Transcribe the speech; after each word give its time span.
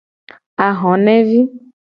Ahonevi. 0.67 1.39